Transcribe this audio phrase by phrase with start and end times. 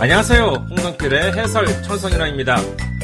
[0.00, 0.66] 안녕하세요.
[0.70, 2.56] 홍성필의 해설 천성인화입니다.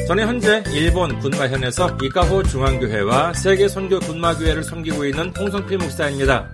[0.07, 6.49] 저는 현재 일본 군마현에서 이카호 중앙교회와 세계 선교 군마교회를 섬기고 있는 홍성필 목사입니다.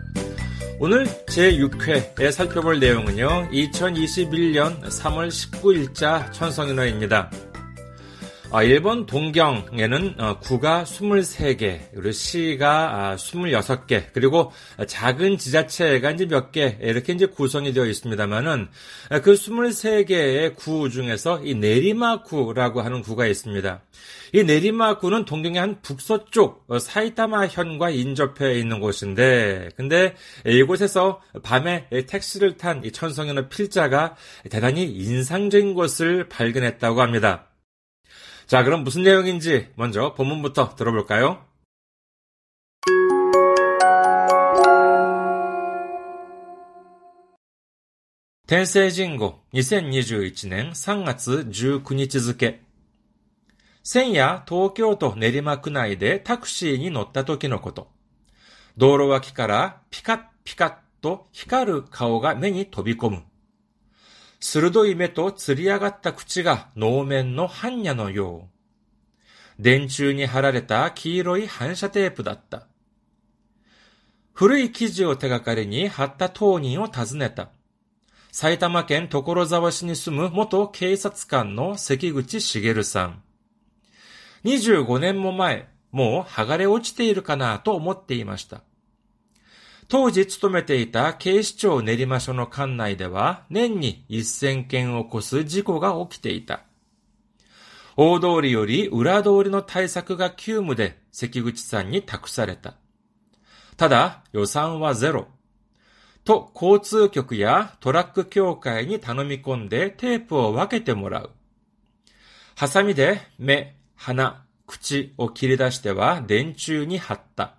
[0.80, 7.32] 오늘 제6회에 살펴볼 내용은요, 2021년 3월 19일자 천성인화입니다.
[8.50, 14.54] 아, 일본 동경에는 어, 구가 23개, 그리고 시가 26개, 아, 그리고
[14.88, 18.70] 작은 지자체가 이제 몇 개, 이렇게 이제 구성이 되어 있습니다만은
[19.22, 23.82] 그 23개의 구 중에서 이 내리마구라고 하는 구가 있습니다.
[24.34, 32.82] 이 내리마구는 동경의 한 북서쪽 어, 사이타마현과 인접해 있는 곳인데, 근데 이곳에서 밤에 택시를 탄
[32.86, 34.16] 이 천성현의 필자가
[34.50, 37.47] 대단히 인상적인 것을 발견했다고 합니다.
[38.47, 41.45] 자, 그럼 무슨 내용인지 먼저 본문부터 들어볼까요?
[48.47, 52.61] 텐세진고 2021年 3月19日付
[53.83, 57.91] 先夜東京都練馬区内でタクシーに乗った時のこと。
[58.77, 63.23] 道路脇からピカッピカッと光る顔が目に飛び込む。
[64.40, 68.48] 鋭い目と釣り上がった口が能面の般若のよ
[69.60, 69.62] う。
[69.62, 72.68] 電柱に貼られた黄色い反射テープだった。
[74.34, 77.50] 古い記事を手がかりに貼った当人を訪ねた。
[78.32, 83.24] 埼玉県所沢市に住む元警察官の関口茂さん。
[84.44, 88.62] 25年も前、もう剥がれ落ちているかなと思っていました。
[89.90, 96.64] 当時勤めていた警視庁練馬署の管内では年に1000件を超す事故が起きていた。
[97.96, 102.76] 大通りより裏通りの対策が急務で関口さんに託された。
[103.78, 105.28] ただ予算はゼロ。
[106.26, 111.32] と交通局やトラック協会に頼み込んでテープを分けてもらう。
[112.56, 117.57] ハサミで目、鼻、口を切り出しては電柱に貼った。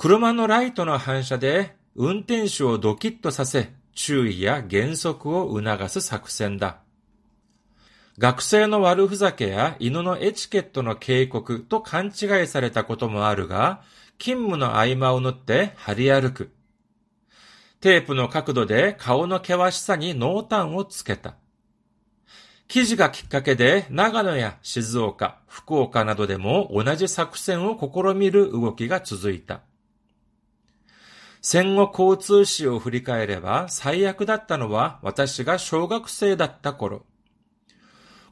[0.00, 6.78] 車のライトの反射で運転手をドキッとさせ、注意や減速を促す作戦だ。
[8.16, 13.82] 学生の悪ふざけや犬のエチケットの警告と勘違いされたこともあるが、
[14.20, 16.52] 勤務の合間を縫って張り歩く。
[17.80, 21.34] テープの角度で顔の険しさに濃淡をつけた。
[22.68, 29.62] 記事がきっかけで長野や静岡、福岡などでも同じ作戦を試みる動きが続いた。
[31.40, 37.04] 戦後交通史を振り返れば最悪だったのは私が小学生だった頃。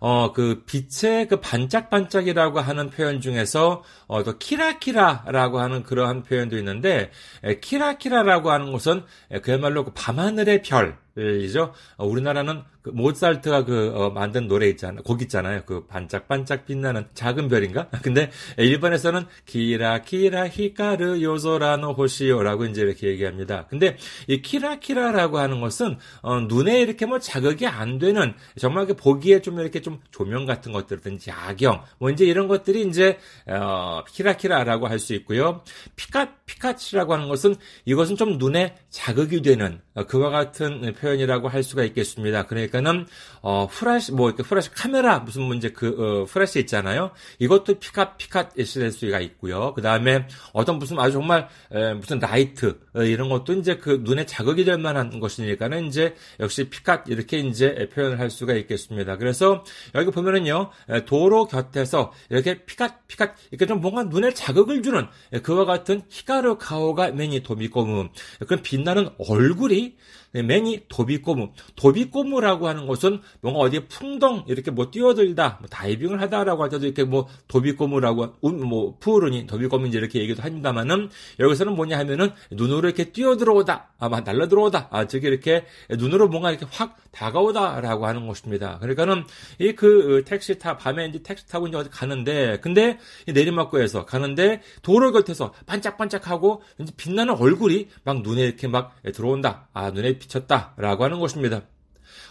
[0.00, 7.10] 어, 그 빛의 그 반짝반짝이라고 하는 표현 중에서 어, 또 키라키라라고 하는 그러한 표현도 있는데
[7.44, 9.04] 에, 키라키라라고 하는 것은
[9.42, 11.72] 그야말로 그 밤하늘의 별 이죠.
[11.96, 15.02] 어, 우리나라는 그 모차르트가 그 어, 만든 노래 있잖아요.
[15.02, 15.62] 곡 있잖아요.
[15.66, 17.88] 그 반짝반짝 빛나는 작은 별인가?
[18.02, 23.66] 근데 일본에서는 키라 키라 히카르 요소라노 호시요라고 이제 이렇게 얘기합니다.
[23.68, 23.96] 근데
[24.28, 29.57] 이 キラキラ라고 하는 것은 어, 눈에 이렇게 뭐 자극이 안 되는 정말 그 보기에 좀
[29.62, 35.14] 이렇게 좀 조명 같은 것들든지 야경 뭐 이제 이런 것들이 이제 어, 키라키라라고 할 수
[35.14, 35.62] 있고요.
[35.96, 41.84] 피카 피카치라고 하는 것은 이것은 좀 눈에 자극이 되는 어, 그와 같은 표현이라고 할 수가
[41.84, 42.46] 있겠습니다.
[42.46, 43.06] 그러니까는
[43.40, 47.10] 어, 플래시 뭐 이렇게 플래시 카메라 무슨 문제 그 어, 플래시 있잖아요.
[47.38, 49.72] 이것도 피카 피카치 될 수가 있고요.
[49.74, 54.26] 그 다음에 어떤 무슨 아주 정말 에, 무슨 라이트 어, 이런 것도 이제 그 눈에
[54.26, 59.16] 자극이 될 만한 것이니까는 이제 역시 ピカ 이렇게 이제 표현을 할 수가 있겠습니다.
[59.16, 59.64] 그래서 그래서
[59.94, 60.70] 여기 보면은요,
[61.06, 65.06] 도로 곁에서 이렇게 피갓피갓, 이렇게 좀 뭔가 눈에 자극을 주는
[65.42, 68.08] 그와 같은 히가르 가오가 매니 도비꼬무.
[68.46, 69.96] 그런 빛나는 얼굴이
[70.32, 71.52] 매니 도비꼬무.
[71.76, 77.04] 도비꼬무라고 하는 것은 뭔가 어디에 풍덩 이렇게 뭐 뛰어들다, 뭐 다이빙을 하다라고 할 때도 이렇게
[77.04, 81.08] 뭐 도비꼬무라고 뭐 푸르니 도비꼬무인지 이렇게 얘기도 합니다만은
[81.40, 86.66] 여기서는 뭐냐 하면은 눈으로 이렇게 뛰어들어오다, 아마 날라 들어오다, 아 저기 이렇게 눈으로 뭔가 이렇게
[86.70, 88.78] 확 다가오다라고 하는 것입니다.
[88.80, 89.24] 그러니까는
[89.58, 92.98] 이 그 택시 타 밤에 이제 택시 타고 이제 어디 가는데 근데
[93.28, 96.62] 내리막길에서 가는데 도로 곁에서 반짝반짝하고
[96.96, 99.68] 빛나는 얼굴이 막 눈에 이렇게 막 들어온다.
[99.72, 101.62] 아 눈에 비쳤다라고 하는 것입니다.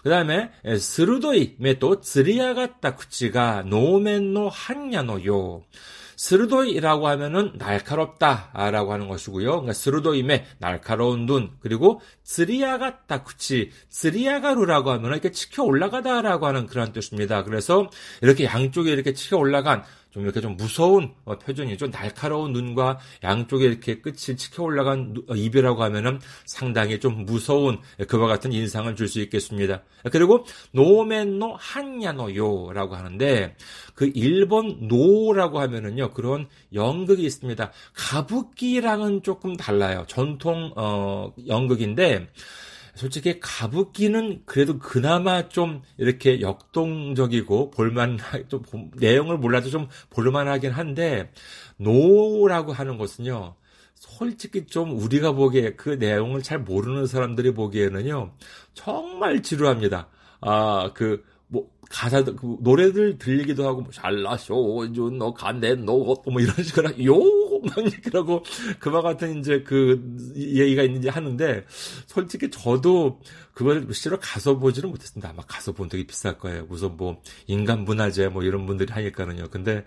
[0.04, 5.64] 그 다음에 鋭い 目と つり上がった 口が 能面の 般若のよう.
[6.18, 9.50] 鋭い라고 하면은 날카롭다라고 하는 것이고요.
[9.50, 16.92] 그러니까 鋭い 目 날카로운 눈 그리고 츠리아가타 쿠치 츠리아가루라고 하면은 이렇게 치켜 올라가다라고 하는 그런
[16.92, 17.44] 뜻입니다.
[17.44, 17.88] 그래서
[18.22, 19.84] 이렇게 양쪽에 이렇게 치켜 올라간
[20.18, 25.36] 좀 이렇게 좀 무서운 어, 표정이 좀 날카로운 눈과 양쪽에 이렇게 끝이 치켜 올라간 어,
[25.36, 27.78] 입이라고 하면은 상당히 좀 무서운
[28.08, 29.84] 그와 같은 인상을 줄 수 있겠습니다.
[30.12, 33.56] 그리고 노멘노 한야노요라고 하는데
[33.96, 37.72] 그 일본 能라고 하면은요 그런 연극이 있습니다.
[37.94, 40.04] 가부키랑은 조금 달라요.
[40.08, 42.28] 전통 어 연극인데
[42.98, 48.18] 솔직히 가부키는 그래도 그나마 좀 이렇게 역동적이고 볼만
[48.50, 48.64] 좀
[48.96, 51.32] 내용을 몰라도 좀 볼만하긴 한데
[51.78, 53.56] 노라고 하는 것은요.
[53.94, 58.32] 솔직히 좀 우리가 보기에 그 내용을 잘 모르는 사람들이 보기에는요.
[58.74, 60.10] 정말 지루합니다.
[60.42, 66.90] 아, 그, 뭐, 가사, 그 노래들 들리기도 하고, 뭐, 잘라쇼, 너 간대, 너뭐 이런 식으로,
[67.06, 67.16] 요!
[67.64, 68.44] 막 그러고,
[68.80, 70.02] 그와 같은 이제 그
[70.36, 71.66] 얘기가 있는지 하는데,
[72.06, 73.20] 솔직히 저도
[73.58, 75.32] 그걸 실제로 가서 보지는 못했습니다.
[75.32, 76.68] 아마 가서 본 되게 비쌀 거예요.
[76.70, 79.48] 우선 뭐 인간 문화재 뭐 이런 분들이 하니까는요.
[79.50, 79.84] 근데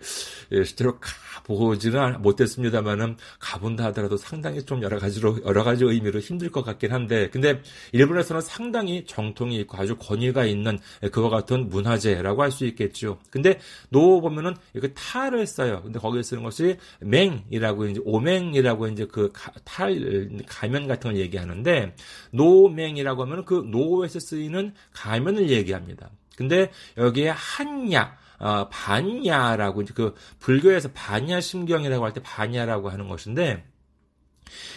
[0.50, 6.64] 예, 실제로 가보지는 못했습니다만은 가본다 하더라도 상당히 좀 여러 가지로 여러 가지 의미로 힘들 것
[6.64, 7.62] 같긴 한데, 근데
[7.92, 10.80] 일본에서는 상당히 정통이 있고 아주 권위가 있는
[11.12, 13.20] 그와 같은 문화재라고 할 수 있겠죠.
[13.30, 15.82] 근데 노 보면은 이거 탈을 써요.
[15.84, 19.30] 근데 거기에 쓰는 것이 面이라고 이제 お面이라고 이제 그
[19.64, 21.94] 탈 가면 같은 걸 얘기하는데
[22.32, 26.10] 能面이라고 하면은 그 노에서 쓰이는 가면을 얘기합니다.
[26.36, 33.64] 근데 여기에 한야, 어, 반야라고 이제 그 불교에서 반야 심경이라고 할 때 반야라고 하는 것인데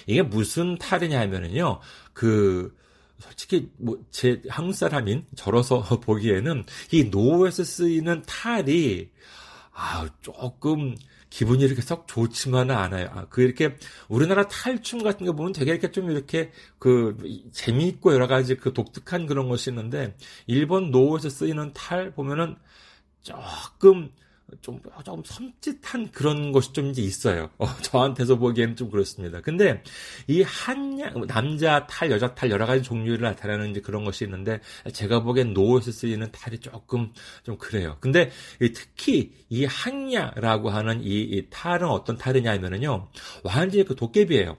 [0.07, 1.79] 이게 무슨 탈이냐 하면은요.
[2.13, 2.75] 그
[3.19, 9.09] 솔직히 뭐 제 한국 사람인 저로서 보기에는 이 노에서 쓰이는 탈이
[9.71, 10.95] 아 조금
[11.33, 13.07] 기분이 이렇게 썩 좋지만은 않아요.
[13.11, 13.75] 아, 그 이렇게
[14.07, 17.17] 우리나라 탈춤 같은 거 보면 되게 이렇게 좀 이렇게 그
[17.51, 20.15] 재미있고 여러 가지 그 독특한 그런 것이 있는데
[20.45, 22.55] 일본 노에서 쓰이는 탈 보면은
[23.23, 24.11] 조금
[24.61, 27.49] 좀, 좀 섬찟한 그런 것이 좀 이제 있어요.
[27.57, 29.41] 어, 저한테서 보기에는 좀 그렇습니다.
[29.41, 29.81] 근데
[30.27, 34.59] 이 한양, 남자 탈, 여자 탈 여러 가지 종류를 나타내는 이제 그런 것이 있는데
[34.91, 37.11] 제가 보기엔 노에서 쓰이는 탈이 조금
[37.43, 37.97] 좀 그래요.
[37.99, 38.31] 근데
[38.73, 43.07] 특히 이 한야라고 하는 이, 이 탈은 어떤 탈이냐 하면은요.
[43.43, 44.57] 완전히 그 도깨비예요.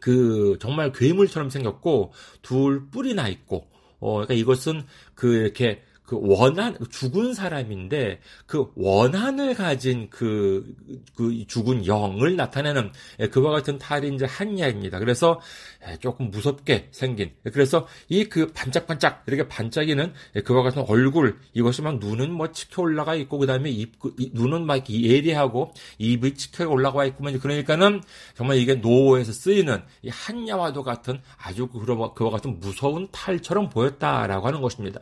[0.00, 2.12] 그 정말 괴물처럼 생겼고
[2.42, 3.66] 둘 뿔이 나 있고
[3.98, 4.84] 어 그러니까 이것은
[5.14, 10.74] 그 이렇게 그 원한 죽은 사람인데 그 원한을 가진 그,
[11.14, 13.78] 그 죽은 영을 나타내는 예, 그와 같은
[14.14, 14.98] 이제 한야입니다.
[14.98, 15.40] 그래서
[15.88, 21.82] 예, 조금 무섭게 생긴 그래서 이 그 반짝반짝 이렇게 반짝이는 예, 그와 같은 얼굴 이것이
[21.82, 27.04] 막 눈은 뭐 치켜 올라가 있고 그다음에 입 그, 눈은 막 예리하고 입이 치켜 올라가
[27.06, 28.02] 있고 그러니까는
[28.34, 35.00] 정말 이게 노에서 쓰이는 이 한야와도 같은 아주 그와 같은 무서운 탈처럼 보였다라고 하는 것입니다.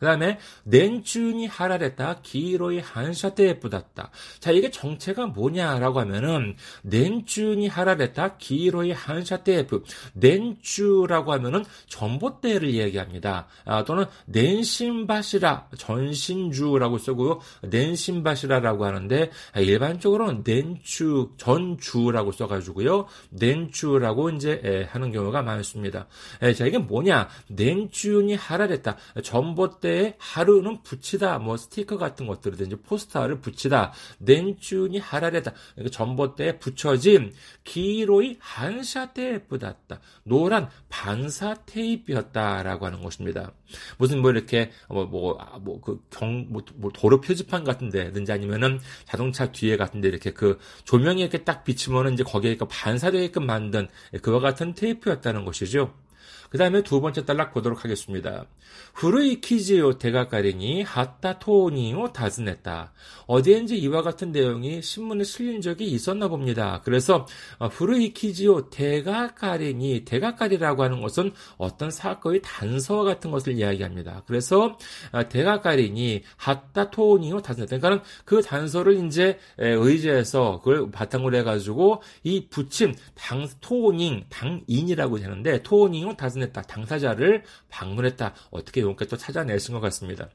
[0.00, 4.10] 그 다음에 낸춘이 하라랬다 기로이 한샤테에 뿌das다.
[4.38, 13.46] 자 이게 정체가 뭐냐라고 하면은 낸춘이 하라랬다 기로이 한샤테에 뿌 낸추라고 하면은 전봇대를 얘기합니다.
[13.66, 17.40] 아, 또는 낸신바시라 전신주라고 쓰고요.
[17.64, 23.04] 낸신바시라라고 하는데 아, 일반적으로는 낸추 전주라고 써가지고요.
[23.32, 26.06] 낸추라고 이제 에, 하는 경우가 많습니다.
[26.40, 27.28] 에, 자 이게 뭐냐?
[27.48, 35.96] 낸춘이 하라랬다 전봇대 때에 하루는 붙이다, 뭐 스티커 같은 것들이든지 포스터를 붙이다, 낸춘이 하라레다, 그러니까
[35.96, 37.32] 전봇대에 붙여진
[37.64, 43.52] 기로이 한샤테에 뿌았다 노란 반사 테이프였다라고 하는 것입니다.
[43.98, 50.58] 무슨 뭐 이렇게 뭐뭐그경 뭐, 뭐 도로 표지판 같은데든지 아니면은 자동차 뒤에 같은데 이렇게 그
[50.84, 53.88] 조명이 이렇게 딱 비치면은 이제 거기에 반사되게끔 만든
[54.22, 55.92] 그와 같은 테이프였다는 것이죠.
[56.50, 58.44] 그 다음에 두 번째 단락 보도록 하겠습니다.
[58.94, 62.92] 후르이 키지요 대가가리니 하타 토니오 다즈냈다.
[63.26, 66.82] 어디엔지 이와 같은 내용이 신문에 실린 적이 있었나 봅니다.
[66.84, 67.26] 그래서
[67.60, 74.24] 후르이 어, 키지요 대가가리니 대가가리라고 하는 것은 어떤 사건의 단서 같은 것을 이야기합니다.
[74.26, 74.76] 그래서
[75.12, 77.78] 어, 대가가리니 하타 토니오 다즈냈다.
[77.78, 86.16] 그러니까 그 단서를 이제 의지해서 그걸 바탕으로 해가지고 이 부침 당 토닝 당인이라고 되는데 토닝은
[86.16, 86.62] 다 즈냈다.
[86.62, 88.34] 당사자를 방문했다.
[88.50, 90.30] 어떻게 용케 또 찾아내신 것 같습니다.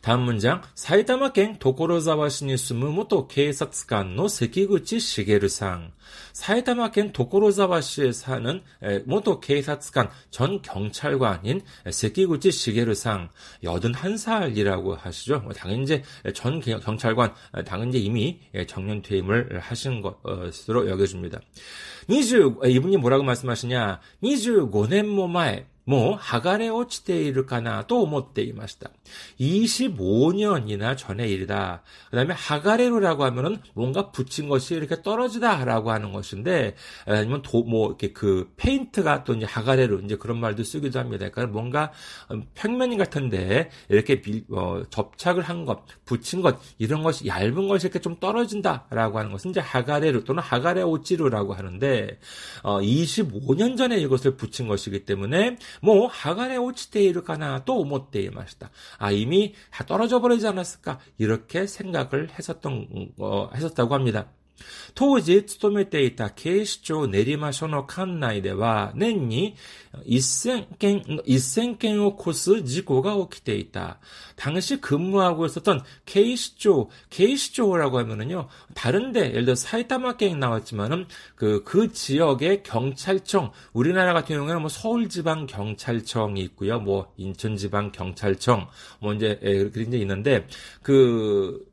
[0.00, 5.92] 다음 문장, 사이타마県 도코로자와시に 住む元 警察官の 세기구치 시게르상.
[6.32, 8.60] 사이타마県 도코로자와시에 사는
[9.06, 13.30] 모토 警察官, 전 경찰관인 세기구치 시게르상,
[13.62, 15.40] 81살이라고 하시죠.
[15.40, 16.02] 뭐 당연히 이제
[16.34, 17.32] 전 경찰관,
[17.64, 21.40] 당연히 이미 정년 퇴임을 하신 것으로 여겨집니다.
[22.08, 28.90] 20, 이분이 뭐라고 말씀하시냐, 25年も前, もう剥がれ落ちているかなと思っていました.
[29.38, 31.82] 25년이나 전의 일이다.
[32.10, 36.74] 그 다음에 하가레로라고 하면은 뭔가 붙인 것이 이렇게 떨어지다라고 하는 것인데,
[37.06, 41.28] 아니면 도, 뭐, 이렇게 그 페인트가 또 이제 하가레로 이제 그런 말도 쓰기도 합니다.
[41.28, 41.92] 그러니까 뭔가
[42.54, 47.98] 평면 같은데 이렇게 빌, 어, 접착을 한 것, 붙인 것, 이런 것이 얇은 것이 이렇게
[47.98, 52.18] 좀 떨어진다라고 하는 것은 이제 하가레로 또는 하가레 오찌루라고 하는데,
[52.62, 58.70] 어, 25년 전에 이것을 붙인 것이기 때문에 もう剥がれ落ちているかなと思っていました.
[58.98, 59.54] 아, 이미
[59.86, 60.98] 떨어져 버리지 않았을까?
[61.18, 64.26] 이렇게 생각을 했었던, 어, 했었다고 합니다.
[64.94, 69.56] 当時勤めていた警視庁練馬署の管内では年に
[70.06, 73.98] 1000件、1000件を超す事故が起きていた。
[74.36, 81.06] 당시 근무하고 있었던 케이시조, 케이시조라고 하면은요, 다른데, 예를 들어 사이타마県 나왔지만은,
[81.36, 88.68] 그, 그 지역의 경찰청, 우리나라 같은 경우에는 뭐 서울지방경찰청이 있고요, 뭐 인천지방경찰청,
[89.00, 90.46] 뭐 이제, 예, 그렇게 이제 있는데,
[90.82, 91.64] 그,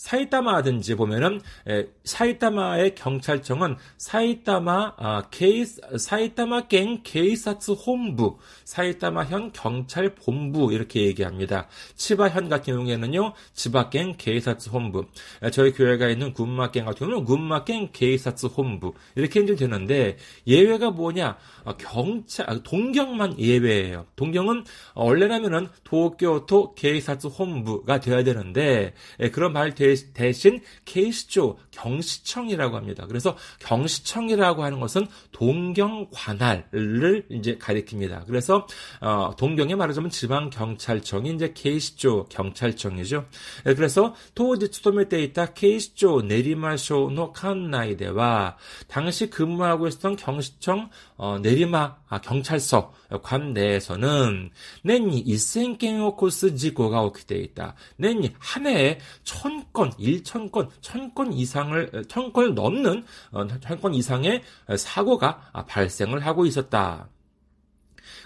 [0.00, 10.72] 사이타마든지 보면은 에, 사이타마의 경찰청은 사이타마 아, 케이 사이타마 갱 케이사츠 본부, 사이타마현 경찰 본부
[10.72, 11.68] 이렇게 얘기합니다.
[11.96, 15.04] 치바현 같은 경우에는요, 치바갱 케이사츠 본부.
[15.52, 20.16] 저희 교회가 있는 군마갱 같은 경우는 군마갱 케이사츠 본부 이렇게 이제 되는데
[20.46, 21.36] 예외가 뭐냐?
[21.64, 24.06] 아, 경찰 아, 동경만 예외예요.
[24.16, 24.64] 동경은
[24.94, 28.94] 원래라면은 도쿄도 케이사츠 본부가 되어야 되는데
[29.32, 29.89] 그런 말 되.
[30.12, 33.06] 대신 케이스조 경시청이라고 합니다.
[33.06, 38.26] 그래서 경시청이라고 하는 것은 동경 관할을 이제 가리킵니다.
[38.26, 38.66] 그래서
[39.00, 43.26] 어, 동경에 말하자면 지방 경찰청이 이제 케이스조 경찰청이죠.
[43.64, 48.56] 네, 그래서 토지 투도메 때 있다 케이스조 내리마쇼노 칸나이데와
[48.88, 52.92] 당시 근무하고 있었던 경시청 어, 내리마 아, 경찰서
[53.22, 54.50] 관 내에서는
[54.82, 57.74] 낸이 이센갱오 코스 지고가 오게 돼 있다.
[57.96, 63.94] 낸이 한 해에 천 건, 일천 건, 천 건 이상을 천 건을 넘는 어, 천건
[63.94, 64.42] 이상의
[64.76, 67.08] 사고가 발생을 하고 있었다.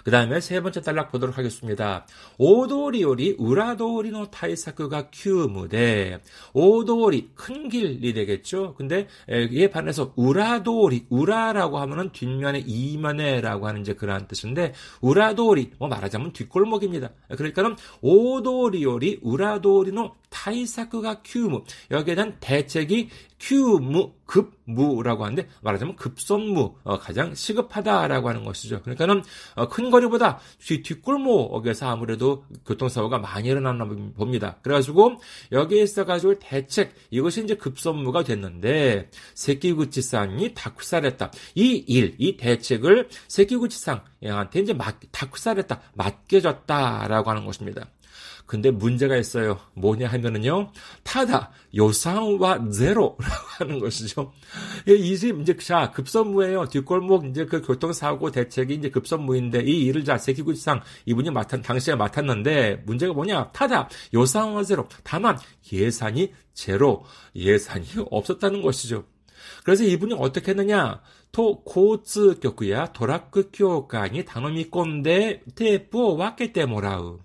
[0.03, 2.05] 그 다음에 세 번째 단락 보도록 하겠습니다.
[2.37, 6.21] 오도리오리 우라도리노 타이사크가 큐무데
[6.53, 8.75] 오도리 큰 길이 되겠죠.
[8.75, 16.33] 근데 이에 반해서 우라도리 우라라고 하면은 뒷면에 이면에라고 하는 이제 그러한 뜻인데 우라도리 뭐 말하자면
[16.33, 17.09] 뒷골목입니다.
[17.29, 27.35] 그러니까는 오도리오리 우라도리노 타이사크가 큐무 여기에 대한 대책이 큐무 급무라고 하는데 말하자면 급선무 어, 가장
[27.35, 28.81] 시급하다라고 하는 것이죠.
[28.81, 29.23] 그러니까는
[29.55, 34.57] 어, 큰 거리보다 뒤 뒷골목에서 아무래도 교통사고가 많이 일어나나 봅니다.
[34.61, 35.19] 그래가지고
[35.51, 41.31] 여기에 있어가지고 대책 이것이 이제 급선무가 됐는데 세키구치상이 다쿠사했다.
[41.55, 44.75] 이 일, 이 대책을 세키구치상한테 이제
[45.11, 47.87] 다쿠사했다, 맡겨졌다라고 하는 것입니다.
[48.45, 49.59] 근데 문제가 있어요.
[49.73, 50.71] 뭐냐 하면은요,
[51.03, 53.17] 타다, 요상와 제로라고
[53.57, 54.31] 하는 것이죠.
[54.87, 56.67] 이 집, 이제, 자, 급선무예요.
[56.67, 62.83] 뒷골목, 이제 그 교통사고 대책이 이제 급선무인데, 이 일을 자, 세키구치상 이분이 맡은, 당시에 맡았는데,
[62.85, 64.87] 문제가 뭐냐, 타다, 요상와 제로.
[65.03, 65.37] 다만,
[65.73, 67.03] 예산이 제로,
[67.35, 69.05] 예산이 없었다는 것이죠.
[69.63, 77.24] 그래서 이분이 어떻게 했느냐, 都交通局や、トラック協会に頼み込んでテープ分けてもらう。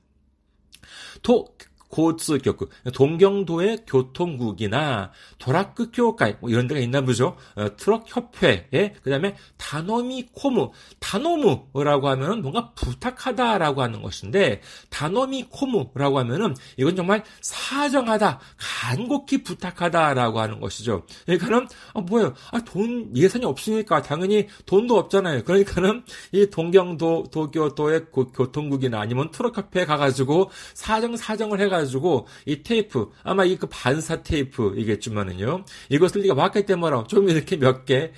[1.23, 1.55] と、
[1.91, 2.59] 고츠격,
[2.95, 7.37] 동경도의 교통국이나 トラック協会 뭐 이런 데가 있나 보죠.
[7.57, 10.71] 어, 트럭 협회에 그다음에 다노미 코무,
[11.01, 20.61] 다노무라고 하면은 뭔가 부탁하다라고 하는 것인데 다노미 코무라고 하면은 이건 정말 사정하다, 간곡히 부탁하다라고 하는
[20.61, 21.05] 것이죠.
[21.27, 22.35] 그러니까는 아, 뭐예요?
[22.53, 25.43] 아, 돈 예산이 없으니까 당연히 돈도 없잖아요.
[25.43, 33.11] 그러니까는 이 동경도 도교도의 교통국이나 아니면 트럭 협회에 가가지고 사정 사정을 해가 해가지고 이 테이프
[33.23, 38.13] 아마 이 그 반사 테이프이겠지만은요 이것을 네가 왔기 때문에 좀 이렇게 몇 개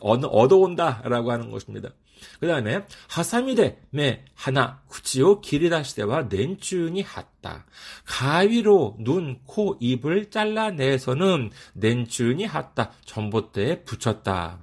[0.00, 1.90] 얻어온다라고 하는 것입니다.
[2.38, 7.66] 그 다음에 하사미레 메 하나 구치오 기리다시대와 낸춘이 핫다.
[8.04, 12.92] 가위로 눈, 코, 입을 잘라내서는 낸춘이 핫다.
[13.04, 14.62] 전봇대에 붙였다.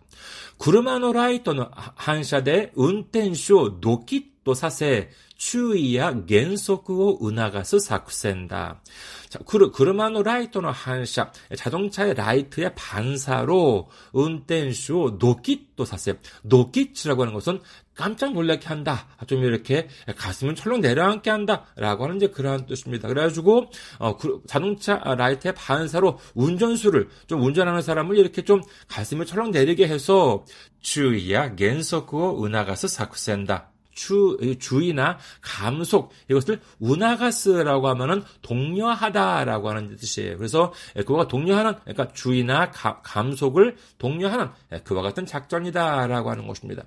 [0.58, 8.81] 구르마노라이토는 한샤대 운텐쇼 노키또 사세 注意や減速を促す作戦だ.
[9.29, 16.15] 자, 그르, 그르마노 라이트의 한샤, 자동차의 라이트의 반사로 운転手を 노깃도 사세요.
[16.43, 17.61] 노깃이라고 하는 것은
[17.95, 19.09] 깜짝 놀라게 한다.
[19.27, 21.67] 좀 이렇게 가슴을 철렁 내려앉게 한다.
[21.77, 23.09] 라고 하는 이제 그러한 뜻입니다.
[23.09, 29.89] 그래가지고, 어, 그 자동차 라이트의 반사로 운전수를, 좀 운전하는 사람을 이렇게 좀 가슴을 철렁 내리게
[29.89, 30.45] 해서
[30.81, 33.73] 주의야 겐서크を 은하가스 사쿠센다.
[33.98, 40.38] 주, 주의나 감속, 이것을 우나가스라고 하면은 독려하다라고 하는 뜻이에요.
[40.38, 40.72] 그래서
[41.08, 44.50] 그와 동료하는, 그러니까 주의나 가, 감속을 독려하는
[44.84, 46.84] 그와 같은 작전이다라고 하는 것입니다.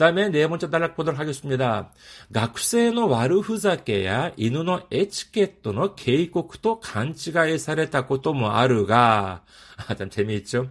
[0.00, 1.92] 그 다음에 네 번째 단락 보도록 하겠습니다.
[2.34, 9.42] 학생의 와르후자케야 이누의 에치켓토의 계획국도 간치가에 사례다고 또뭐 아르가
[9.88, 10.70] 아, 참 재미있죠.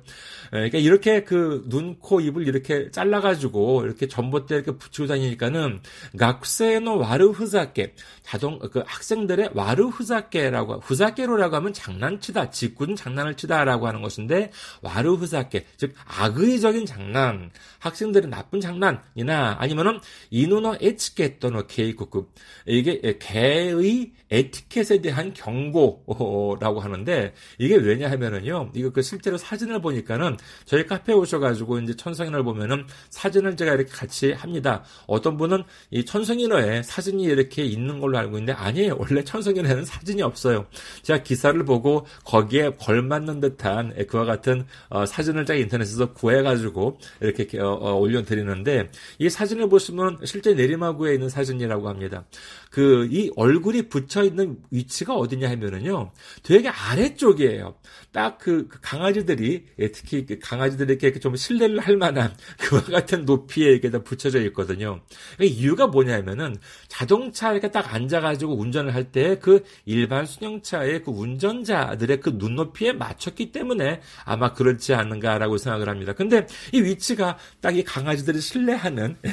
[0.54, 5.82] 예, 그러니까 이렇게 그 눈, 코, 입을 이렇게 잘라가지고 이렇게 전봇대 이렇게 붙이고 다니니까는
[6.18, 7.94] 학생의 와르후자케
[8.24, 16.86] 자동 그 학생들의 와르후자케라고 후자케로라고 하면 장난치다, 직군 장난을 치다라고 하는 것인데 와르후자케 즉 악의적인
[16.86, 20.00] 장난, 학생들의 나쁜 장난 이나 아니면은
[20.30, 22.32] 이누노 에치케토노 케이쿠급
[22.66, 30.86] 이게 개의 에티켓에 대한 경고라고 하는데 이게 왜냐 하면은요 이거 그 실제로 사진을 보니까는 저희
[30.86, 34.84] 카페에 오셔가지고 이제 천성인을 보면은 사진을 제가 이렇게 같이 합니다.
[35.08, 38.98] 어떤 분은 이 천성인어에 사진이 이렇게 있는 걸로 알고 있는데 아니에요.
[39.00, 40.66] 원래 천성인어에는 사진이 없어요.
[41.02, 47.70] 제가 기사를 보고 거기에 걸맞는 듯한 그와 같은 어, 사진을 제가 인터넷에서 구해가지고 이렇게 어,
[47.70, 52.26] 어, 올려드리는데 이 사진을 보시면 실제 내리마구에 있는 사진이라고 합니다.
[52.72, 56.12] 그 이 얼굴이 붙여 있는 위치가 어디냐 하면은요,
[56.44, 57.76] 되게 아래쪽이에요.
[58.12, 63.90] 딱그 그 강아지들이 예, 특히 그 강아지들에게 좀 신뢰를 할 만한 그와 같은 높이에 이게
[63.90, 65.02] 다 붙여져 있거든요.
[65.42, 66.56] 이유가 뭐냐면은
[66.88, 73.52] 자동차 이렇게 딱 앉아가지고 운전을 할 때 그 일반 승용차의 그 운전자들의 그 눈높이에 맞췄기
[73.52, 76.14] 때문에 아마 그렇지 않는가라고 생각을 합니다.
[76.14, 78.89] 근데 이 위치가 딱 이 강아지들이 신뢰하는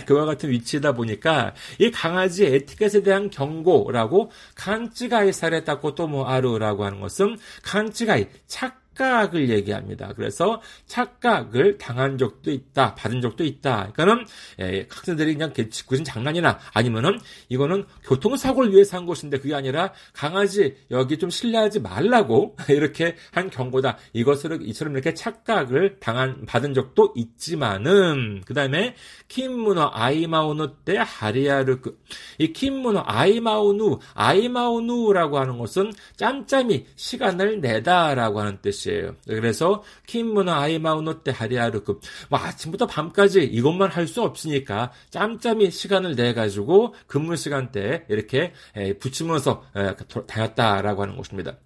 [0.07, 4.31] 그와 같은 위치다 보니까 이 강아지의 에티켓에 대한 경고라고
[5.95, 10.13] 또뭐 아루라고 하는 것은 칸찌가이 착 착각을 얘기합니다.
[10.17, 13.93] 그래서 착각을 당한 적도 있다, 받은 적도 있다.
[13.93, 14.27] 그러니까는
[14.61, 15.53] 예, 학생들이 그냥
[15.87, 22.57] 굳은 장난이나 아니면은 이거는 교통사고를 위해서 한 것인데 그게 아니라 강아지 여기 좀 신뢰하지 말라고
[22.69, 23.99] 이렇게 한 경고다.
[24.15, 28.95] 이것을 이처럼 이렇게 착각을 당한 받은 적도 있지만은 그 다음에
[29.29, 31.99] 킴무너 아이마우누 때 하리아르크
[32.39, 38.86] 이 킴무너 아이마우누 아이마우누라고 하는 것은 짬짬이 시간을 내다라고 하는 뜻이.
[38.87, 39.17] 것이에요.
[39.27, 46.33] 그래서 킴무나 아이마우노 때 하리하르급 뭐 아침부터 밤까지 이것만 할 수 없으니까 짬짬이 시간을 내
[46.33, 48.53] 가지고 근무 시간대에 이렇게
[49.01, 49.65] 붙이면서
[50.29, 51.57] 다녔다라고 하는 것입니다.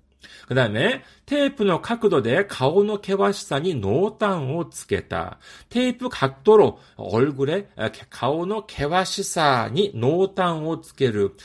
[0.49, 5.38] 그 다음에 테이프의 각도대 가오노 케와시산이 노땅을 つけた.
[5.70, 7.68] 테이프 각도로 얼굴에
[8.10, 11.36] 가오노 케와시산이 노땅을 つける.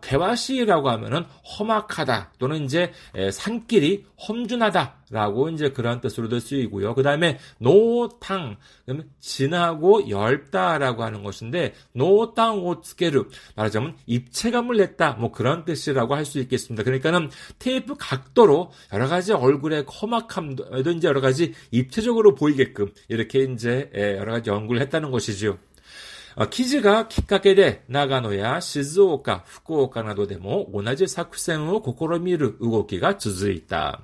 [0.00, 1.24] 케와시라고 하면은
[1.58, 2.92] 험악하다 또는 이제
[3.30, 6.94] 산길이 험준하다 라고 이제 그런 뜻으로도 쓰이고요.
[6.94, 15.64] 그 다음에 노탕, 그러면 진하고 얇다라고 하는 것인데 노땅 오츠게르 말하자면 입체감을 냈다 뭐 그런
[15.64, 16.82] 뜻이라고 할 수 있겠습니다.
[16.82, 17.30] 그러니까는
[17.60, 24.50] 테이프 각도로 여러 가지 얼굴의 험악함도 이제 여러 가지 입체적으로 보이게끔 이렇게 이제 여러 가지
[24.50, 25.58] 연구를 했다는 것이지요.
[26.50, 34.02] 記事がきっかけで長野や静岡、福岡などでも同じ作戦を試みる動きが続いた。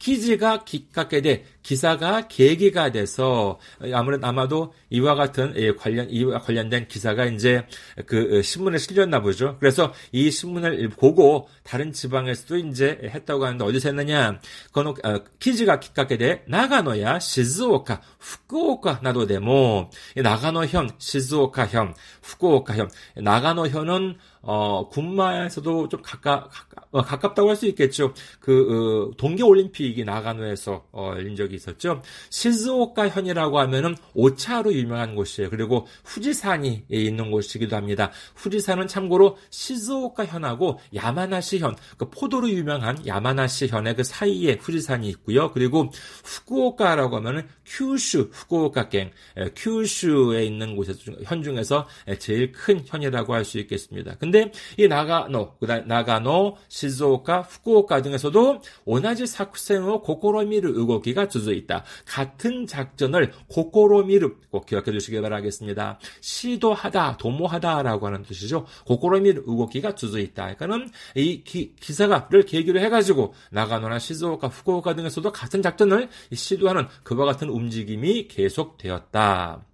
[0.00, 3.60] 기지가 기깎게 돼 기사가 계기가 돼서
[3.92, 7.66] 아무래도 아마도 이와 같은 예, 관련 이와 관련된 기사가 이제
[8.06, 9.56] 그 신문에 실렸나 보죠.
[9.60, 14.40] 그래서 이 신문을 보고 다른 지방에서도 이제 했다고 하는데 어디서 했느냐?
[14.72, 14.94] 그는
[15.38, 26.00] 기지가 기깎게 돼 나가노야 시즈오카, 후쿠오카 나도 데모 나가노현, 시즈오카현, 후쿠오카현 나가노현은 어, 군마에서도 좀
[26.02, 28.14] 가까, 가까 어, 가깝다고 할 수 있겠죠.
[28.40, 32.02] 그, 어, 동계 올림픽 이 나가노에서, 어, 열린 적이 있었죠.
[32.30, 35.50] 시즈오카 현이라고 하면은 오차로 유명한 곳이에요.
[35.50, 38.10] 그리고 후지산이 있는 곳이기도 합니다.
[38.36, 45.52] 후지산은 참고로 시즈오카 현하고 야마나시 현, 그 포도로 유명한 야마나시 현의 그 사이에 후지산이 있고요.
[45.52, 45.90] 그리고
[46.24, 49.12] 후쿠오카라고 하면은 큐슈, 후쿠오카갱,
[49.54, 51.86] 큐슈에 있는 곳에서, 현 중에서
[52.18, 54.16] 제일 큰 현이라고 할 수 있겠습니다.
[54.18, 55.56] 근데 이 나가노,
[55.86, 61.84] 나가노, 시즈오카, 후쿠오카 등에서도 오나지 사쿠센의 고코로미르 의고기가 주저 있다.
[62.06, 65.98] 같은 작전을 고코로미르 꼭 기억해 주시기 바라겠습니다.
[66.20, 68.66] 시도하다, 도모하다라고 하는 뜻이죠.
[68.86, 70.54] 고코로미르 의고기가 주저 있다.
[70.54, 77.48] 그러니까는 이 기, 기사가를 계기로 해가지고 나가노나 시즈오카, 후쿠오카 등에서도 같은 작전을 시도하는 그와 같은
[77.60, 79.64] 움직임이 계속되었다.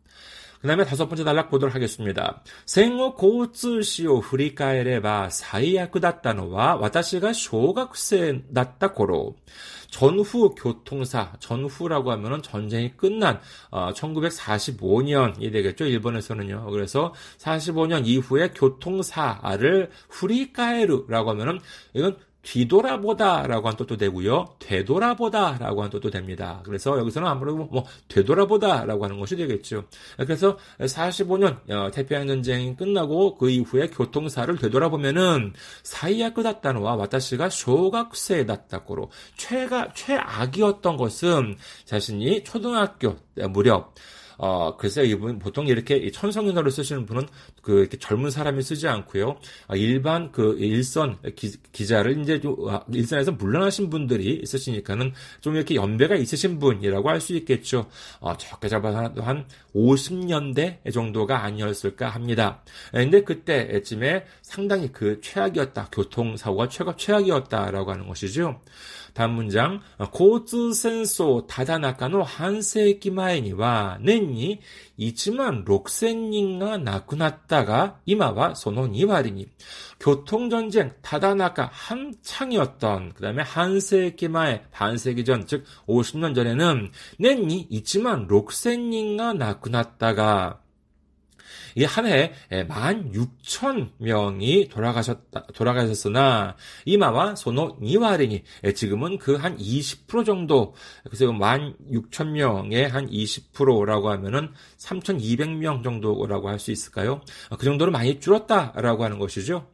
[0.61, 2.43] 그 다음에 다섯 번째 단락 보도록 하겠습니다.
[2.65, 9.37] 생후 고츠시오 후리카에레바 사이야쿠 다따노와 와타시가 쇼각생 났다고로
[9.91, 16.69] 전후 교통사 전후라고 하면은 전쟁이 끝난 어, 1945년이 되겠죠 일본에서는요.
[16.71, 21.61] 그래서 45년 이후에 교통사를 후리카에르라고 하면은
[21.95, 22.17] 이건
[22.47, 24.47] 뒤돌아보다라고 한 뜻도 되고요.
[24.61, 26.61] 되돌아보다라고 한 뜻도 됩니다.
[26.65, 29.85] 그래서 여기서는 아무래도 뭐 되돌아보다라고 하는 것이 되겠죠.
[30.17, 39.11] 그래서 45년 어, 태평양 전쟁이 끝나고 그 이후에 교통사를 되돌아보면은 사이야 끄다다노와 와타시가 쇼각세 다다고로
[39.37, 43.17] 최가 최악이었던 것은 자신이 초등학교
[43.51, 43.93] 무렵
[44.39, 47.27] 어, 글쎄요, 이분 보통 이렇게 천성인어를 쓰시는 분은
[47.63, 49.37] 그 이렇게 젊은 사람이 쓰지 않고요.
[49.69, 55.75] 아, 일반 그 일선 기, 자를 이제 좀 아, 일선에서 물러나신 분들이 있으시니까는 좀 이렇게
[55.75, 57.89] 연배가 있으신 분이라고 할 수 있겠죠.
[58.21, 62.63] 어, 적게 잡아서 한 50년대 정도가 아니었을까 합니다.
[62.95, 65.89] 예, 근데 그때쯤에 상당히 그 최악이었다.
[65.93, 68.61] 교통사고가 최가 최악이었다라고 하는 것이죠.
[69.16, 69.82] 다음 문장,
[70.14, 74.62] 交通戦争ただ中の半世紀前には年に
[74.98, 79.50] 1만 6千人が 亡くなったが 今は その2割に
[80.00, 89.34] 교통전쟁 타다나카 한창이었던 그 다음에 한세기 말 반세기 전 즉 50년 전에는 낸이 2만 6千人が
[89.34, 90.65] 亡くなったが이
[91.85, 98.43] 한 해에 16,000명이 돌아가셨다, 돌아가셨으나, 이마와 소노 니와리니,
[98.75, 107.21] 지금은 그 한 20% 정도, 그래서 16,000명의 한 20%라고 하면은 3,200명 정도라고 할 수 있을까요?
[107.59, 109.67] 그 정도로 많이 줄었다라고 하는 것이죠.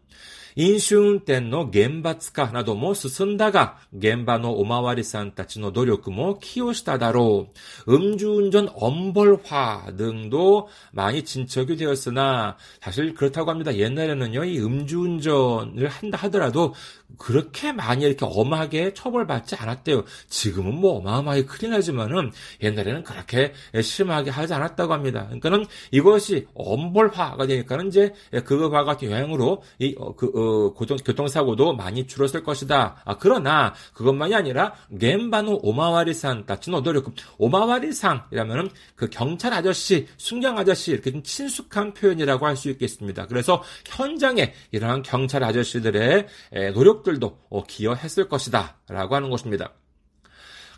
[0.56, 7.48] 飲酒運転の厳罰化なども進んだが、現場のおまわりさんたちの努力も寄与しただろ
[7.86, 7.94] う.
[7.94, 13.76] 음주운전 엄벌화 등도 많이 진척이 되었으나 사실 그렇다고 합니다.
[13.76, 16.74] 옛날에는요, 이 음주운전을 한다 하더라도
[17.18, 20.04] 그렇게 많이 이렇게 엄하게 처벌받지 않았대요.
[20.30, 25.26] 지금은 뭐 어마어마하게 큰일 나지만은 옛날에는 그렇게 심하게 하지 않았다고 합니다.
[25.26, 28.14] 그러니까는 이것이 엄벌화가 되니까는 이제
[28.46, 33.03] 그거와 같은 영향으로 이그 어, 고통, 교통사고도 많이 줄었을 것이다.
[33.05, 41.11] 아, 그러나 그것만이 아니라 겐바노 오마와리산 따치노 노력 오마와리상이라면은 그 경찰 아저씨, 순경 아저씨 이렇게
[41.11, 43.27] 좀 친숙한 표현이라고 할 수 있겠습니다.
[43.27, 46.27] 그래서 현장에 이러한 경찰 아저씨들의
[46.75, 49.73] 노력들도 어, 기여했을 것이다라고 하는 것입니다.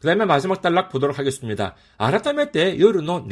[0.00, 1.74] 그 다음에 마지막 단락 보도록 하겠습니다.
[1.96, 3.26] 아라타메 때 요르노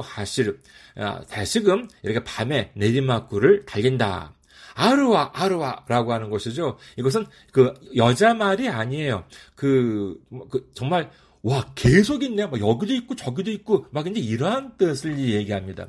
[0.00, 0.58] 하시르.
[0.96, 4.35] 아, 다시금 이렇게 밤에 내리막구를 달린다.
[4.76, 6.76] 아르와 아르와라고 하는 것이죠.
[6.96, 9.24] 이것은 그 여자 말이 아니에요.
[9.54, 11.10] 그, 그 정말
[11.46, 12.46] 와, 계속 있네.
[12.46, 15.86] 막 여기도 있고 저기도 있고 막 이제 이러한 뜻을 얘기합니다.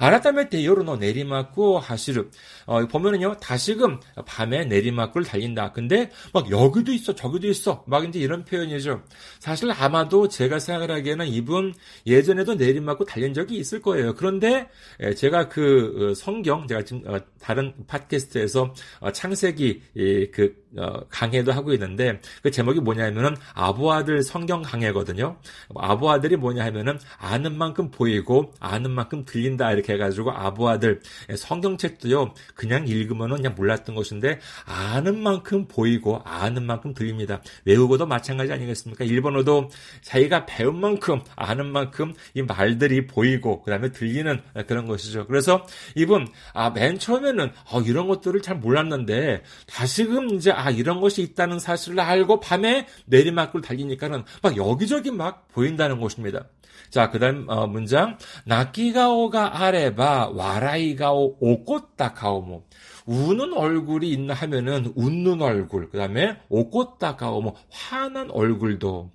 [0.00, 2.30] 아라타메 대요르노 내리막고 하시르.
[2.64, 5.72] 어, 보면은요, 다시금 밤에 내리막구를 달린다.
[5.72, 7.84] 근데 막 여기도 있어, 저기도 있어.
[7.86, 9.02] 막 이제 이런 표현이죠.
[9.40, 11.74] 사실 아마도 제가 생각하기에는 이분
[12.06, 14.14] 예전에도 내리막구 달린 적이 있을 거예요.
[14.14, 14.70] 그런데
[15.18, 19.82] 제가 그 어, 성경, 제가 지금 어, 다른 팟캐스트에서 어, 창세기
[20.32, 20.64] 그
[21.08, 25.36] 강해도 하고 있는데 그 제목이 뭐냐면은 아부아들 성경 강해 아내거든요.
[25.74, 31.00] 아부아들이 뭐냐 하면은 아는 만큼 보이고 아는 만큼 들린다 이렇게 해가지고 아부아들
[31.36, 37.42] 성경책도요 그냥 읽으면은 그냥 몰랐던 것인데 아는 만큼 보이고 아는 만큼 들립니다.
[37.64, 39.04] 외국어도 마찬가지 아니겠습니까?
[39.04, 39.70] 일본어도
[40.02, 45.26] 자기가 배운 만큼 아는 만큼 이 말들이 보이고 그다음에 들리는 그런 것이죠.
[45.26, 51.22] 그래서 이분 아 맨 처음에는 어, 이런 것들을 잘 몰랐는데 다시금 이제 아 이런 것이
[51.22, 56.46] 있다는 사실을 알고 밤에 내리막을 달리니까는 막 여기 저기 막 보인다는 것입니다.
[56.90, 58.18] 자, 그 다음, 어, 문장.
[58.44, 62.64] 나키가오가 아래바, 와라이가오, 오꽃다가오, 뭐.
[63.06, 69.10] 우는 얼굴이 있나 하면은 웃는 얼굴, 그 다음에 오꽃다가오, 뭐, 화난 얼굴도.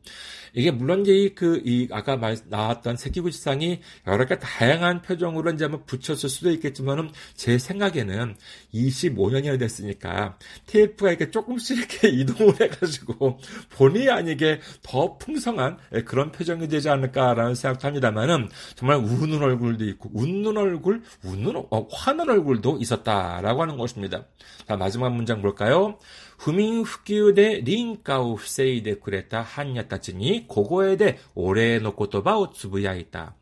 [0.53, 5.85] 이게 물론 이제 그, 이, 아까 말, 나왔던 새끼구치상이 여러 가지 다양한 표정으로 이제 한번
[5.85, 8.35] 붙였을 수도 있겠지만은 제 생각에는
[8.73, 13.39] 25년이 됐으니까 테이프가 이렇게 조금씩 이렇게 이동을 해가지고
[13.71, 20.57] 본의 아니게 더 풍성한 그런 표정이 되지 않을까라는 생각도 합니다만은 정말 우는 얼굴도 있고 웃는
[20.57, 24.27] 얼굴, 웃는, 어, 화는 얼굴도 있었다라고 하는 것입니다.
[24.67, 25.97] 자, 마지막 문장 볼까요?
[26.37, 33.38] 후민 후기우대 린카우 세이데 쿠레타 한야타치니 고거에대 오레노코토바오 츠부야이다.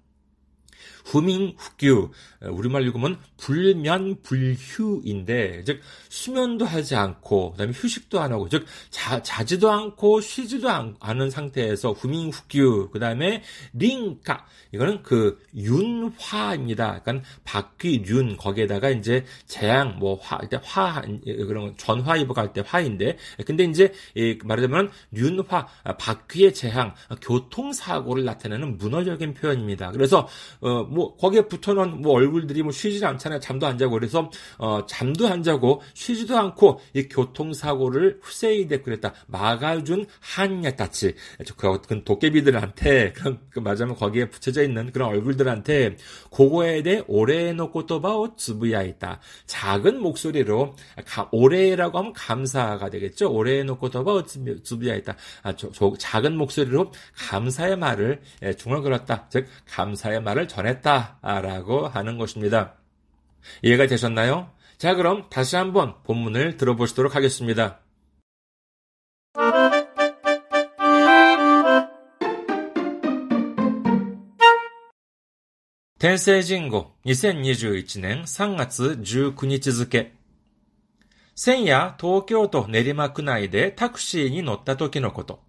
[1.07, 2.11] 후민후규
[2.51, 10.19] 우리말 읽으면 불면불휴인데 즉 수면도 하지 않고 그다음에 휴식도 안 하고 즉 자, 자지도 않고
[10.21, 13.43] 쉬지도 않은 상태에서 후민후규 그다음에
[13.73, 16.95] 링가 이거는 그 윤화입니다.
[16.95, 23.93] 약간 바퀴윤 거기에다가 이제 재앙 뭐화 일단 화 그런 전화 입어갈 때 화인데 근데 이제
[24.43, 25.67] 말하자면 윤화
[25.97, 29.91] 바퀴의 재앙 교통사고를 나타내는 문어적인 표현입니다.
[29.91, 30.27] 그래서
[30.59, 33.39] 어뭐 거기에 붙어놓은 뭐 얼굴들이 뭐 쉬지 않잖아요.
[33.39, 39.13] 잠도 안 자고 그래서 어 잠도 안 자고 쉬지도 않고 이 교통사고를 후세이데 그랬다.
[39.27, 41.13] 막아준 한야따치
[41.55, 45.97] 그 도깨비들한테 그런 그 맞으면 거기에 붙여져 있는 그런 얼굴들한테
[46.31, 49.19] 고거에 대해 오래의 꼬토바오 즈부야 있다.
[49.45, 50.75] 작은 목소리로
[51.31, 53.31] 오래라고 하면 감사가 되겠죠.
[53.31, 55.15] 오래의 꼬토바오 즈부야 있다.
[55.43, 59.27] 아, 저, 저, 작은 목소리로 감사의 말을 예, 중얼거렸다.
[59.29, 60.86] 즉 감사의 말을 전했다.
[60.86, 62.74] 했다라고 하는 것입니다.
[63.62, 64.50] 이해가 되셨나요?
[64.78, 67.80] 자, 그럼 다시 한번 본문을 들어보시도록 하겠습니다.
[76.02, 80.10] 天聖人語2021年3月19日付。
[81.36, 85.44] 先夜東京都練馬区内でタクシーに乗った時のこと。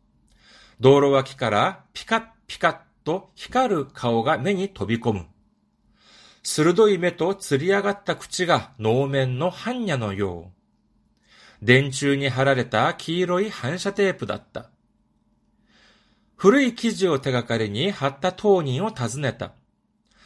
[0.79, 2.77] 道路脇からピカッピカッ
[3.08, 5.26] と光る顔が目に飛び込む。
[6.42, 10.52] 鋭い目と釣り上がった口が能面の般若のよ
[11.62, 11.64] う。
[11.64, 14.68] 電柱に貼られた黄色い反射テープだった。
[16.36, 19.52] 古い記事を手がかりに貼った当人を訪ねた。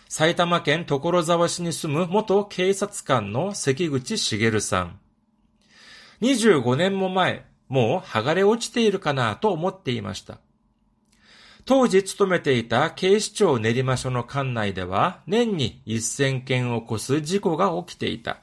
[0.08, 4.98] 埼玉県所沢市に住む元警察官の関口茂さん。
[6.20, 10.40] 25年も前、もう剥がれ落ちているかなと思っていました。
[11.64, 18.40] 当時勤めていた警視庁練馬署の管内では年に1000件を超す事故が起きていた。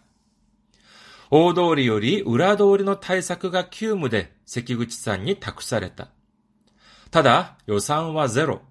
[1.30, 6.10] 大通りより裏通りの対策が急務で関口さんに託された。
[7.12, 8.62] ただ予算はゼロ。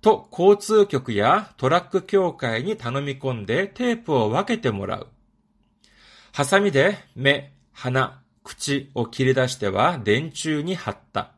[0.00, 5.06] と交通局やトラック協会に頼み込んでテープを分けてもらう。
[6.32, 11.30] ハサミで目、鼻、口を切り出しては電柱に貼った。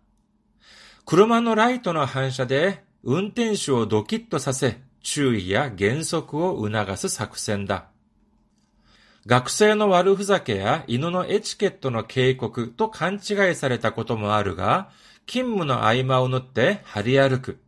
[1.06, 7.88] 車のライトの反射で運転手をドキッとさせ、注意や減速を促す作戦だ。
[9.26, 14.88] 学生の悪ふざけや犬のエチケットの警告と勘違いされたこともあるが、
[15.26, 17.58] 勤務の合間を縫って張り歩く。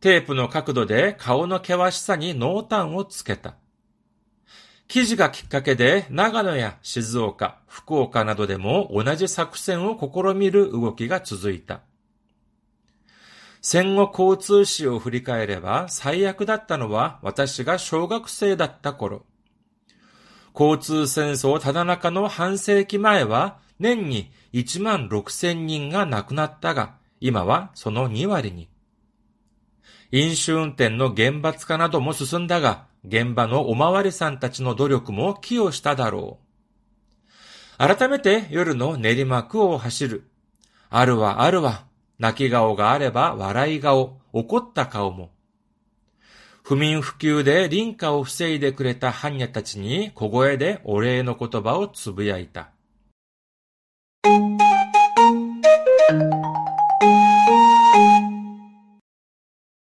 [0.00, 3.56] テープの角度で顔の険しさに濃淡をつけた。
[4.88, 11.82] 記事がきっかけで長野や静岡、福岡などでも同じ作戦を試みる動きが続いた。
[13.68, 19.26] 戦後交通史を振り返れば最悪だったのは私が小学生だった頃。
[20.54, 28.68] 交通戦争ただ中の半世紀前は年に1万6千人が亡くなったが、今はその2割に。
[30.12, 36.38] 飲酒運転の厳罰化なども進んだが、現場のおまわりさんたちの努力も寄与しただろ
[37.80, 37.96] う。
[37.96, 40.30] 改めて夜の練馬区を走る。
[40.88, 41.85] あるわあるわ、
[42.19, 45.31] 泣き顔があれば笑い顔、怒った顔も。
[46.63, 52.71] 不眠不休で林家を防いでくれた般若たちに小声でお礼の言葉をつぶやいた。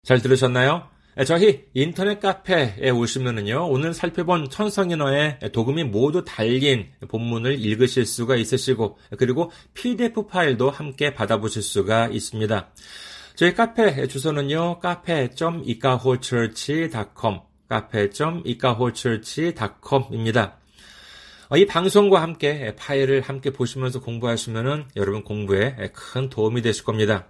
[0.04, 0.89] 잘 들으셨나요?
[1.24, 9.50] 저희 인터넷 카페에 오시면은요, 오늘 살펴본 천성인어의 도금이 모두 달린 본문을 읽으실 수가 있으시고, 그리고
[9.72, 12.70] PDF 파일도 함께 받아보실 수가 있습니다.
[13.35, 20.59] 저희 카페 주소는요, 카페.이카호처치.com, 카페.이카호처치.com입니다.
[21.57, 27.29] 이 방송과 함께 파일을 함께 보시면서 공부하시면은 여러분 공부에 큰 도움이 되실 겁니다.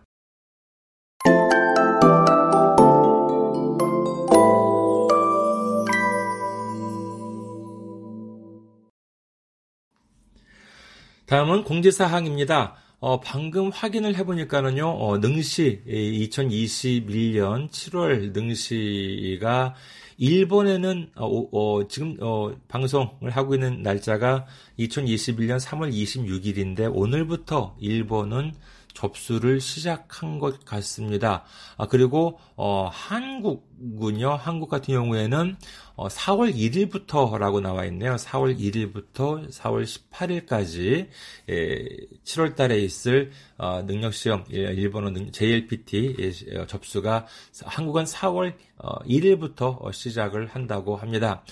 [11.27, 12.77] 다음은 공지사항입니다.
[13.01, 19.75] 어, 방금 확인을 해보니까는요, 어, 능시, 2021년 7월 능시가
[20.19, 24.47] 일본에는 어, 어, 지금 어, 방송을 하고 있는 날짜가
[24.79, 28.55] 2021년 3월 26일인데 오늘부터 일본은
[28.95, 31.43] 접수를 시작한 것 같습니다.
[31.77, 34.31] 아, 그리고 어, 한국 은요.
[34.35, 35.57] 한국 같은 경우에는
[35.97, 38.17] 어, 4월 1일부터라고 나와 있네요.
[38.17, 41.09] 4월 1일부터 4월 18일까지
[41.49, 41.87] 예,
[42.25, 47.27] 7월 달에 있을 어, 능력 시험 예, 일본어 JLPT 예, 접수가
[47.65, 51.43] 한국은 4월 어, 1일부터 시작을 한다고 합니다.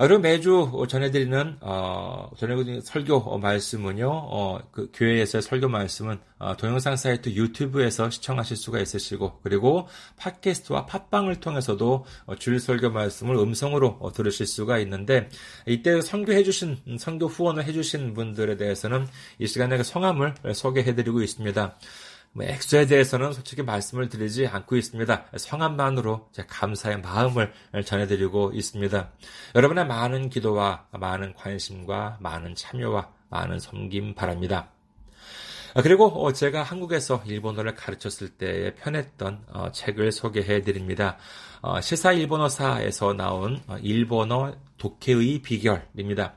[0.00, 6.96] 아, 그리고 매주 전해드리는 어, 전해드리는 설교 말씀은요, 어, 그 교회에서의 설교 말씀은 어, 동영상
[6.96, 14.10] 사이트 유튜브에서 시청하실 수가 있으시고, 그리고 팟캐스트와 팟빵을 통해서도 어, 주일 설교 말씀을 음성으로 어,
[14.10, 15.28] 들으실 수가 있는데,
[15.66, 19.06] 이때 선교해주신 선교 후원을 해주신 분들에 대해서는
[19.38, 21.76] 이 시간에 성함을 소개해드리고 있습니다.
[22.32, 25.26] 뭐 액수에 대해서는 솔직히 말씀을 드리지 않고 있습니다.
[25.36, 27.52] 성함만으로 제 감사의 마음을
[27.84, 29.10] 전해드리고 있습니다.
[29.56, 34.70] 여러분의 많은 기도와 많은 관심과 많은 참여와 많은 섬김 바랍니다.
[35.74, 41.16] 아, 그리고 어, 제가 한국에서 일본어를 가르쳤을 때에 편했던 어, 책을 소개해 드립니다.
[41.62, 46.34] 어, 시사 일본어사에서 나온 일본어 독해의 비결입니다.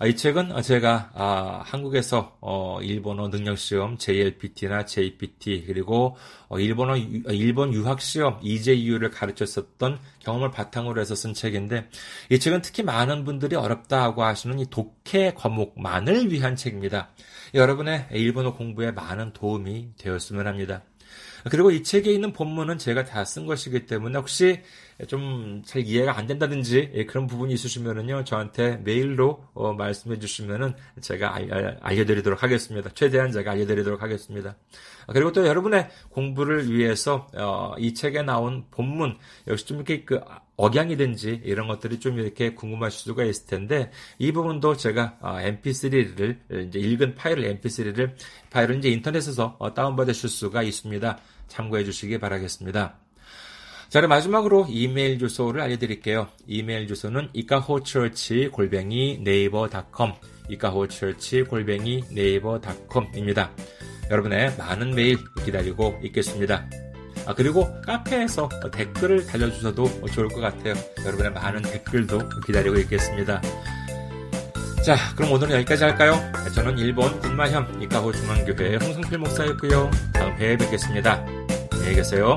[0.00, 6.16] 아, 이 책은 제가 아, 한국에서 어, 일본어 능력시험 JLPT나 JPT 그리고
[6.48, 11.88] 어, 일본어 일본 유학시험 EJU를 가르쳤었던 경험을 바탕으로 해서 쓴 책인데
[12.30, 17.08] 이 책은 특히 많은 분들이 어렵다고 하시는 이 독해 과목만을 위한 책입니다.
[17.54, 20.82] 여러분의 일본어 공부에 많은 도움이 되었으면 합니다.
[21.50, 24.62] 그리고 이 책에 있는 본문은 제가 다 쓴 것이기 때문에 혹시
[25.06, 31.36] 좀 잘 이해가 안 된다든지 예, 그런 부분이 있으시면은요 저한테 메일로 어, 말씀해 주시면은 제가
[31.80, 32.90] 알려드리도록 하겠습니다.
[32.94, 34.56] 최대한 제가 알려드리도록 하겠습니다.
[35.06, 40.20] 아, 그리고 또 여러분의 공부를 위해서 어, 이 책에 나온 본문 역시 좀 이렇게 그
[40.56, 46.78] 억양이든지 이런 것들이 좀 이렇게 궁금하실 수가 있을 텐데 이 부분도 제가 mp3를 어, 이제
[46.78, 48.14] 읽은 파일을 mp3를
[48.50, 51.18] 파일을 이제 인터넷에서 다운받으실 수가 있습니다.
[51.48, 52.98] 참고해 주시기 바라겠습니다.
[53.88, 56.28] 자, 그럼 마지막으로 이메일 주소를 알려드릴게요.
[56.46, 60.14] 이메일 주소는 이카호처치 골뱅이 네이버닷컴
[60.50, 63.50] 이카호처치 골뱅이 네이버닷컴입니다.
[64.10, 66.68] 여러분의 많은 메일 기다리고 있겠습니다.
[67.26, 70.74] 아, 그리고 카페에서 댓글을 달려주셔도 좋을 것 같아요.
[71.04, 73.40] 여러분의 많은 댓글도 기다리고 있겠습니다.
[74.84, 76.14] 자, 그럼 오늘은 여기까지 할까요?
[76.54, 79.90] 저는 일본 군마현 이카호 중앙교회 홍성필 목사였고요.
[80.14, 81.37] 다음 회에 뵙겠습니다.
[81.78, 82.36] 안녕히 계세요.